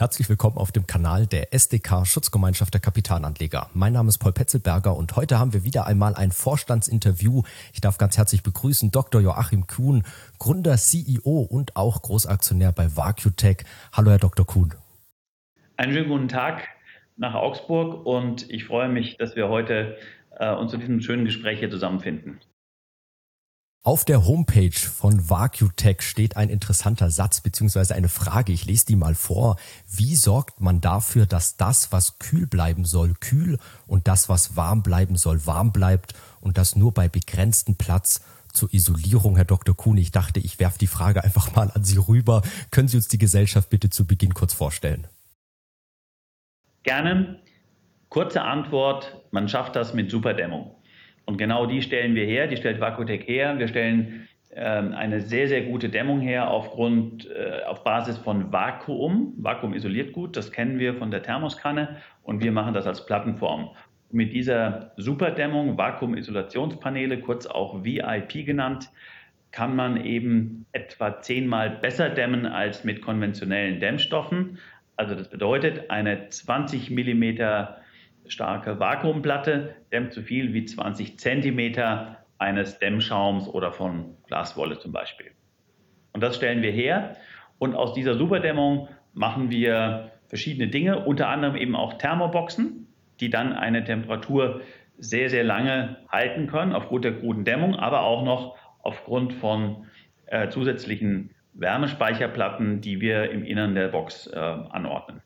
[0.00, 3.68] Herzlich willkommen auf dem Kanal der SDK Schutzgemeinschaft der Kapitalanleger.
[3.74, 7.42] Mein Name ist Paul Petzelberger und heute haben wir wieder einmal ein Vorstandsinterview.
[7.74, 9.20] Ich darf ganz herzlich begrüßen Dr.
[9.20, 10.04] Joachim Kuhn,
[10.38, 13.58] Gründer, CEO und auch Großaktionär bei VacuTech.
[13.92, 14.46] Hallo, Herr Dr.
[14.46, 14.72] Kuhn.
[15.76, 16.66] Einen schönen guten Tag
[17.18, 19.98] nach Augsburg und ich freue mich, dass wir heute
[20.40, 22.40] äh, uns zu diesem schönen Gespräch hier zusammenfinden.
[23.82, 27.94] Auf der Homepage von VacuTech steht ein interessanter Satz bzw.
[27.94, 28.52] eine Frage.
[28.52, 29.56] Ich lese die mal vor.
[29.90, 34.82] Wie sorgt man dafür, dass das, was kühl bleiben soll, kühl und das, was warm
[34.82, 38.20] bleiben soll, warm bleibt und das nur bei begrenztem Platz
[38.52, 39.74] zur Isolierung, Herr Dr.
[39.74, 39.96] Kuhn.
[39.96, 42.42] Ich dachte, ich werfe die Frage einfach mal an Sie rüber.
[42.70, 45.06] Können Sie uns die Gesellschaft bitte zu Beginn kurz vorstellen?
[46.82, 47.40] Gerne.
[48.10, 50.74] Kurze Antwort, man schafft das mit Superdämmung.
[51.26, 53.56] Und genau die stellen wir her, die stellt Vakutec her.
[53.60, 59.34] Wir stellen ähm, eine sehr, sehr gute Dämmung her aufgrund, äh, auf Basis von Vakuum.
[59.36, 63.70] Vakuum isoliert gut, das kennen wir von der Thermoskanne und wir machen das als Plattenform.
[64.10, 68.90] Mit dieser Superdämmung, Vakuumisolationspaneele, kurz auch VIP genannt,
[69.52, 74.58] kann man eben etwa zehnmal besser dämmen als mit konventionellen Dämmstoffen.
[74.96, 77.79] Also das bedeutet, eine 20 Millimeter
[78.26, 85.32] starke Vakuumplatte dämmt so viel wie 20 Zentimeter eines Dämmschaums oder von Glaswolle zum Beispiel.
[86.12, 87.16] Und das stellen wir her.
[87.58, 92.86] Und aus dieser Superdämmung machen wir verschiedene Dinge, unter anderem eben auch Thermoboxen,
[93.20, 94.62] die dann eine Temperatur
[94.96, 99.86] sehr, sehr lange halten können, aufgrund der guten Dämmung, aber auch noch aufgrund von
[100.26, 105.20] äh, zusätzlichen Wärmespeicherplatten, die wir im Innern der Box äh, anordnen.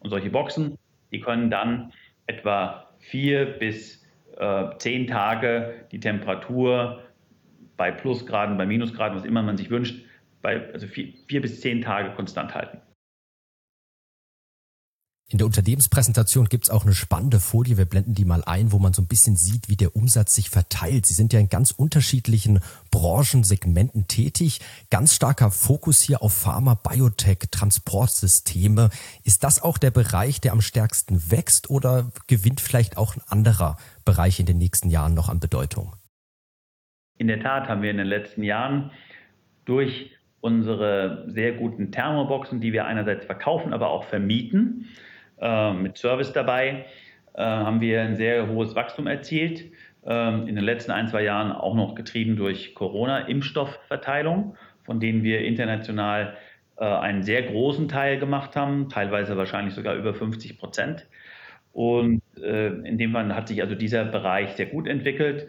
[0.00, 0.78] Und solche Boxen
[1.12, 1.92] die können dann
[2.26, 4.04] etwa vier bis
[4.36, 7.02] äh, zehn Tage die Temperatur
[7.76, 10.04] bei Plusgraden, bei Minusgraden, was immer man sich wünscht,
[10.42, 12.78] bei, also vier, vier bis zehn Tage konstant halten.
[15.30, 18.94] In der Unternehmenspräsentation gibt's auch eine spannende Folie, wir blenden die mal ein, wo man
[18.94, 21.04] so ein bisschen sieht, wie der Umsatz sich verteilt.
[21.04, 24.60] Sie sind ja in ganz unterschiedlichen Branchensegmenten tätig.
[24.88, 28.88] Ganz starker Fokus hier auf Pharma, Biotech, Transportsysteme.
[29.22, 33.76] Ist das auch der Bereich, der am stärksten wächst oder gewinnt vielleicht auch ein anderer
[34.06, 35.92] Bereich in den nächsten Jahren noch an Bedeutung?
[37.18, 38.92] In der Tat haben wir in den letzten Jahren
[39.66, 40.10] durch
[40.40, 44.86] unsere sehr guten Thermoboxen, die wir einerseits verkaufen, aber auch vermieten,
[45.40, 46.86] äh, mit Service dabei,
[47.34, 49.64] äh, haben wir ein sehr hohes Wachstum erzielt.
[50.04, 55.44] Ähm, in den letzten ein, zwei Jahren auch noch getrieben durch Corona-Impfstoffverteilung, von denen wir
[55.44, 56.36] international
[56.76, 61.06] äh, einen sehr großen Teil gemacht haben, teilweise wahrscheinlich sogar über 50 Prozent.
[61.72, 65.46] Und in dem Fall hat sich also dieser Bereich sehr gut entwickelt.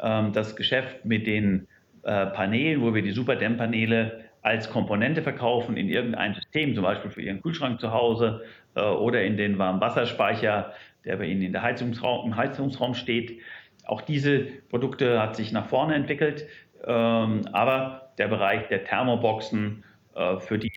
[0.00, 1.66] Ähm, das Geschäft mit den
[2.02, 7.42] Paneelen, wo wir die Superdämmpaneele als Komponente verkaufen in irgendein System, zum Beispiel für Ihren
[7.42, 10.72] Kühlschrank zu Hause äh, oder in den Warmwasserspeicher,
[11.04, 13.40] der bei Ihnen in der Heizungsraum, im Heizungsraum steht.
[13.84, 16.46] Auch diese Produkte hat sich nach vorne entwickelt,
[16.84, 20.72] ähm, aber der Bereich der Thermoboxen äh, für die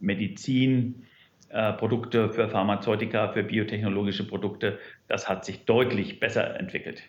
[0.00, 7.02] Medizinprodukte, äh, für Pharmazeutika, für biotechnologische Produkte, das hat sich deutlich besser entwickelt.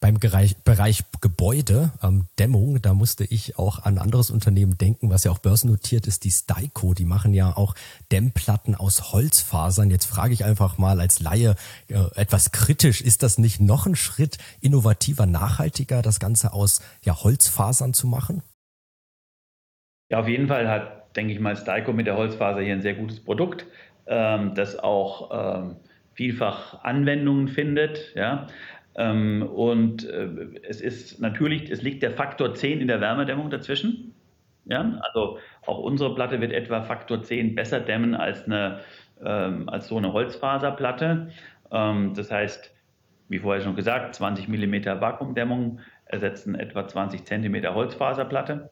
[0.00, 5.24] Beim Bereich, Bereich Gebäude, ähm, Dämmung, da musste ich auch an anderes Unternehmen denken, was
[5.24, 6.94] ja auch börsennotiert ist, die Styco.
[6.94, 7.74] Die machen ja auch
[8.10, 9.90] Dämmplatten aus Holzfasern.
[9.90, 11.54] Jetzt frage ich einfach mal als Laie
[11.88, 17.22] äh, etwas kritisch, ist das nicht noch ein Schritt innovativer, nachhaltiger, das Ganze aus ja,
[17.22, 18.42] Holzfasern zu machen?
[20.08, 22.94] Ja, auf jeden Fall hat, denke ich mal, Styco mit der Holzfaser hier ein sehr
[22.94, 23.66] gutes Produkt,
[24.06, 25.30] ähm, das auch
[25.60, 25.76] ähm,
[26.14, 28.14] vielfach Anwendungen findet.
[28.14, 28.46] Ja.
[28.96, 30.28] Ähm, und äh,
[30.68, 34.14] es ist natürlich, es liegt der Faktor 10 in der Wärmedämmung dazwischen.
[34.66, 38.80] Ja, also auch unsere Platte wird etwa Faktor 10 besser dämmen als, eine,
[39.24, 41.30] ähm, als so eine Holzfaserplatte.
[41.72, 42.74] Ähm, das heißt,
[43.28, 48.70] wie vorher schon gesagt, 20 mm Vakuumdämmung ersetzen etwa 20 cm Holzfaserplatte.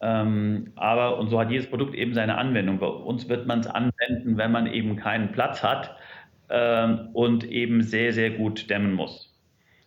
[0.00, 2.78] Ähm, aber und so hat jedes Produkt eben seine Anwendung.
[2.78, 5.96] Bei uns wird man es anwenden, wenn man eben keinen Platz hat
[6.48, 9.29] ähm, und eben sehr, sehr gut dämmen muss.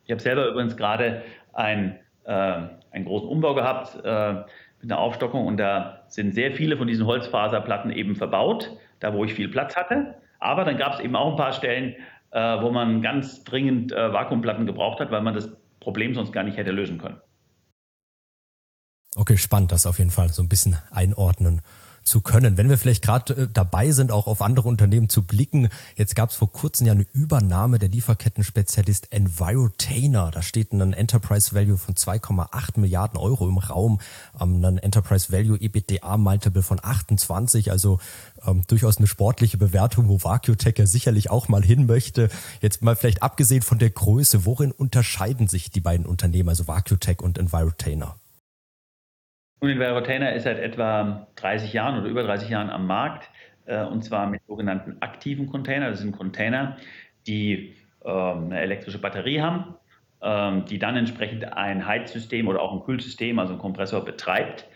[0.05, 1.23] Ich habe selber übrigens gerade
[1.53, 4.33] ein, äh, einen großen Umbau gehabt äh,
[4.81, 9.23] mit einer Aufstockung und da sind sehr viele von diesen Holzfaserplatten eben verbaut, da wo
[9.23, 10.15] ich viel Platz hatte.
[10.39, 11.95] Aber dann gab es eben auch ein paar Stellen,
[12.31, 16.43] äh, wo man ganz dringend äh, Vakuumplatten gebraucht hat, weil man das Problem sonst gar
[16.43, 17.21] nicht hätte lösen können.
[19.15, 21.61] Okay, spannend, das auf jeden Fall so ein bisschen einordnen
[22.03, 22.57] zu können.
[22.57, 26.29] Wenn wir vielleicht gerade äh, dabei sind, auch auf andere Unternehmen zu blicken, jetzt gab
[26.29, 30.31] es vor kurzem ja eine Übernahme der Lieferketten-Spezialist Envirotainer.
[30.31, 33.99] Da steht ein Enterprise Value von 2,8 Milliarden Euro im Raum,
[34.39, 37.99] ähm, ein Enterprise Value EBITDA Multiple von 28, also
[38.45, 42.29] ähm, durchaus eine sportliche Bewertung, wo VacuTech ja sicherlich auch mal hin möchte.
[42.61, 47.21] Jetzt mal vielleicht abgesehen von der Größe, worin unterscheiden sich die beiden Unternehmen, also VacuTech
[47.21, 48.15] und Envirotainer?
[49.63, 53.29] Und Envirotainer ist seit etwa 30 Jahren oder über 30 Jahren am Markt
[53.65, 55.89] äh, und zwar mit sogenannten aktiven Container.
[55.89, 56.75] Das sind Container,
[57.27, 57.73] die
[58.03, 59.75] äh, eine elektrische Batterie haben,
[60.19, 64.67] äh, die dann entsprechend ein Heizsystem oder auch ein Kühlsystem, also ein Kompressor betreibt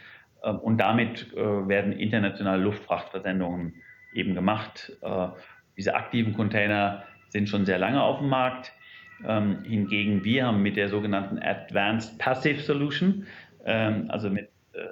[0.41, 3.73] ähm, und damit äh, werden internationale Luftfrachtversendungen
[4.13, 4.93] eben gemacht.
[5.01, 5.27] Äh,
[5.75, 8.71] diese aktiven Container sind schon sehr lange auf dem Markt.
[9.27, 13.25] Ähm, hingegen wir haben mit der sogenannten Advanced Passive Solution,
[13.65, 14.47] ähm, also mit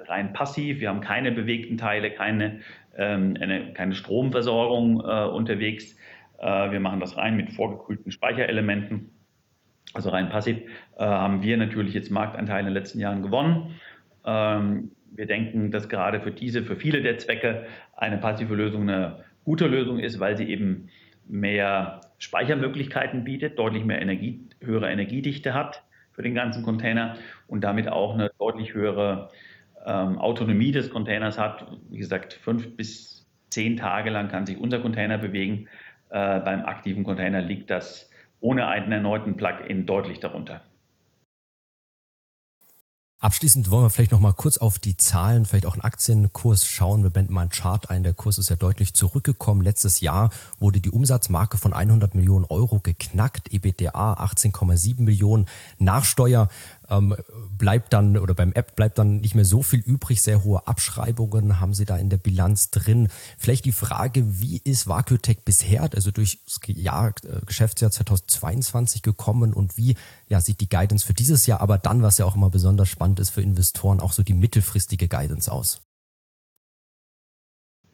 [0.06, 2.60] rein passiv, wir haben keine bewegten Teile, keine,
[2.96, 5.96] eine, keine Stromversorgung unterwegs.
[6.38, 9.10] wir machen das rein mit vorgekühlten Speicherelementen.
[9.94, 10.58] Also rein passiv
[10.98, 13.74] haben wir natürlich jetzt Marktanteile in den letzten Jahren gewonnen.
[14.24, 17.66] Wir denken, dass gerade für diese, für viele der Zwecke
[17.96, 20.88] eine passive Lösung eine gute Lösung ist, weil sie eben
[21.28, 27.16] mehr Speichermöglichkeiten bietet, deutlich mehr Energie, höhere Energiedichte hat für den ganzen Container
[27.46, 29.30] und damit auch eine deutlich höhere
[29.86, 31.66] ähm, Autonomie des Containers hat.
[31.88, 35.68] Wie gesagt, fünf bis zehn Tage lang kann sich unser Container bewegen.
[36.10, 38.10] Äh, beim aktiven Container liegt das
[38.40, 40.60] ohne einen erneuten Plug-in deutlich darunter.
[43.18, 47.02] Abschließend wollen wir vielleicht noch mal kurz auf die Zahlen, vielleicht auch einen Aktienkurs schauen.
[47.02, 48.02] Wir blenden mal einen Chart ein.
[48.02, 49.62] Der Kurs ist ja deutlich zurückgekommen.
[49.62, 50.30] Letztes Jahr
[50.60, 53.52] wurde die Umsatzmarke von 100 Millionen Euro geknackt.
[53.52, 55.46] EBTA 18,7 Millionen.
[55.78, 56.48] Nachsteuer
[56.90, 57.14] ähm,
[57.58, 60.22] bleibt dann oder beim App bleibt dann nicht mehr so viel übrig.
[60.22, 63.08] Sehr hohe Abschreibungen haben Sie da in der Bilanz drin.
[63.38, 69.52] Vielleicht die Frage, wie ist Vacuotech bisher, also durch das Jahr, äh, Geschäftsjahr 2022 gekommen
[69.52, 69.96] und wie
[70.28, 73.20] ja, sieht die Guidance für dieses Jahr, aber dann, was ja auch immer besonders spannend
[73.20, 75.82] ist für Investoren, auch so die mittelfristige Guidance aus?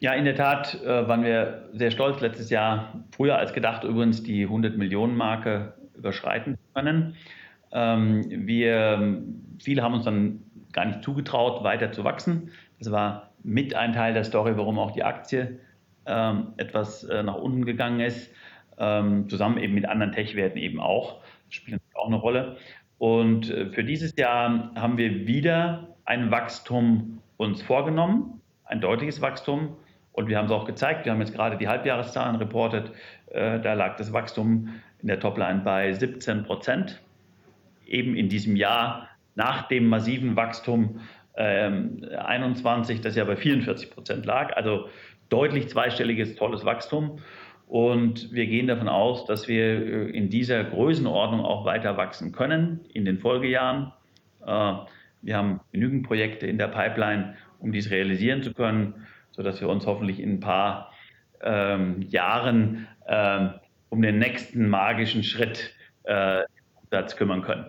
[0.02, 4.24] Ja, in der Tat äh, waren wir sehr stolz, letztes Jahr früher als gedacht übrigens
[4.24, 7.14] die 100 Millionen Marke überschreiten können.
[7.72, 9.22] Ähm, wir,
[9.60, 10.42] viele haben uns dann
[10.72, 12.50] gar nicht zugetraut, weiter zu wachsen.
[12.78, 15.58] Das war mit ein Teil der Story, warum auch die Aktie
[16.06, 18.30] ähm, etwas äh, nach unten gegangen ist,
[18.78, 21.20] ähm, zusammen eben mit anderen Tech-Werten eben auch.
[21.46, 22.56] Das spielt auch eine Rolle.
[22.98, 29.76] Und äh, für dieses Jahr haben wir wieder ein Wachstum uns vorgenommen, ein deutliches Wachstum.
[30.12, 31.04] Und wir haben es auch gezeigt.
[31.04, 32.92] Wir haben jetzt gerade die Halbjahreszahlen reportet.
[33.30, 34.68] Äh, da lag das Wachstum
[35.00, 37.00] in der Topline bei 17 Prozent
[37.86, 41.00] eben in diesem Jahr nach dem massiven Wachstum
[41.36, 44.54] ähm, 21, das ja bei 44 Prozent lag.
[44.56, 44.88] Also
[45.28, 47.18] deutlich zweistelliges, tolles Wachstum.
[47.66, 52.80] Und wir gehen davon aus, dass wir äh, in dieser Größenordnung auch weiter wachsen können
[52.92, 53.92] in den Folgejahren.
[54.46, 54.74] Äh,
[55.22, 59.86] wir haben genügend Projekte in der Pipeline, um dies realisieren zu können, sodass wir uns
[59.86, 60.92] hoffentlich in ein paar
[61.42, 63.54] ähm, Jahren ähm,
[63.88, 65.74] um den nächsten magischen Schritt
[66.04, 66.42] äh,
[66.92, 67.64] Umsatz kümmern können.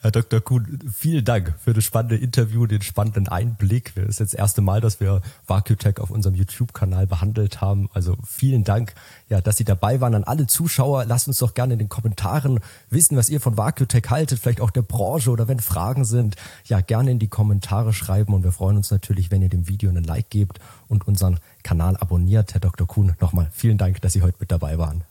[0.00, 0.40] Herr Dr.
[0.40, 3.94] Kuhn, vielen Dank für das spannende Interview, den spannenden Einblick.
[3.94, 7.88] Das ist jetzt das erste Mal, dass wir VacuTech auf unserem YouTube-Kanal behandelt haben.
[7.92, 8.94] Also vielen Dank,
[9.28, 10.16] ja, dass Sie dabei waren.
[10.16, 12.58] An alle Zuschauer, lasst uns doch gerne in den Kommentaren
[12.90, 16.80] wissen, was ihr von VacuTech haltet, vielleicht auch der Branche oder wenn Fragen sind, ja,
[16.80, 18.34] gerne in die Kommentare schreiben.
[18.34, 21.96] Und wir freuen uns natürlich, wenn ihr dem Video einen Like gebt und unseren Kanal
[21.96, 22.54] abonniert.
[22.54, 22.88] Herr Dr.
[22.88, 25.04] Kuhn, nochmal vielen Dank, dass Sie heute mit dabei waren.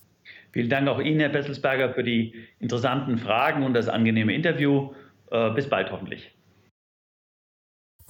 [0.52, 4.92] Vielen Dank auch Ihnen, Herr Besselsberger, für die interessanten Fragen und das angenehme Interview.
[5.32, 6.32] Äh, bis bald hoffentlich.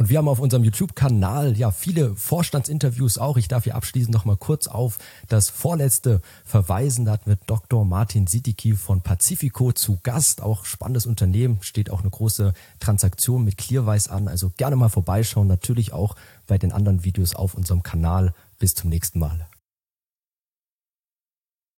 [0.02, 3.38] Und wir haben auf unserem YouTube-Kanal ja viele Vorstandsinterviews auch.
[3.38, 4.98] Ich darf hier abschließend noch mal kurz auf
[5.30, 7.06] das vorletzte verweisen.
[7.06, 7.86] Da hatten wir Dr.
[7.86, 10.42] Martin Sidiki von Pacifico zu Gast.
[10.42, 11.60] Auch spannendes Unternehmen.
[11.62, 14.28] Steht auch eine große Transaktion mit Clearwise an.
[14.28, 15.46] Also gerne mal vorbeischauen.
[15.46, 16.16] Natürlich auch
[16.48, 18.34] bei den anderen Videos auf unserem Kanal.
[18.58, 19.51] Bis zum nächsten Mal.